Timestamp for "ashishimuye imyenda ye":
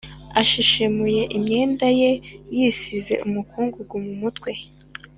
0.41-2.11